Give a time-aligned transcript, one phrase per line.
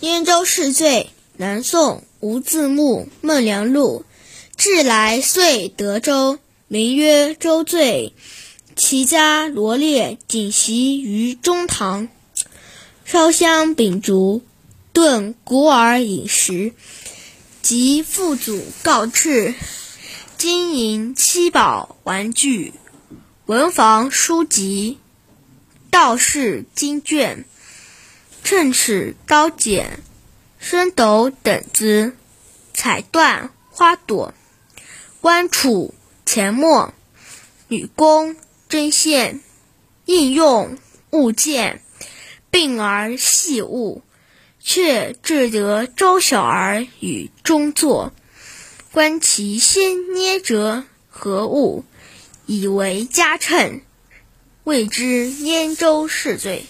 [0.00, 4.06] 燕州市罪，南宋吴自牧《孟良录》。
[4.56, 6.38] 至来遂德州，
[6.68, 8.14] 名曰周罪。
[8.74, 12.08] 其家罗列，锦席于中堂。
[13.04, 14.42] 烧香秉烛，
[14.94, 16.72] 顿鼓耳饮食。
[17.60, 19.54] 及父祖告敕，
[20.38, 22.72] 金银七宝玩具，
[23.44, 24.96] 文房书籍，
[25.90, 27.44] 道士经卷。
[28.50, 30.00] 秤尺刀剪，
[30.58, 32.16] 升斗等子，
[32.74, 34.34] 彩缎花朵，
[35.20, 35.92] 官杵
[36.26, 36.92] 钱墨，
[37.68, 38.34] 女工
[38.68, 39.40] 针线，
[40.04, 40.76] 应用
[41.10, 41.80] 物件，
[42.50, 44.02] 病而细物，
[44.58, 48.12] 却至得周小儿与中作，
[48.90, 51.84] 观其先捏折何物，
[52.46, 53.80] 以为家称，
[54.64, 56.66] 谓之燕州是罪。